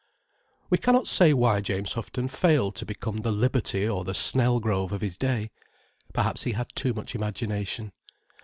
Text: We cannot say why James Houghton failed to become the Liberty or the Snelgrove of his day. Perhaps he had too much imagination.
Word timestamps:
We 0.71 0.79
cannot 0.79 1.07
say 1.07 1.31
why 1.31 1.61
James 1.61 1.93
Houghton 1.93 2.27
failed 2.27 2.73
to 2.77 2.87
become 2.87 3.17
the 3.17 3.31
Liberty 3.31 3.87
or 3.87 4.03
the 4.03 4.15
Snelgrove 4.15 4.91
of 4.91 5.01
his 5.01 5.15
day. 5.15 5.51
Perhaps 6.11 6.41
he 6.41 6.53
had 6.53 6.73
too 6.73 6.95
much 6.95 7.13
imagination. 7.13 7.91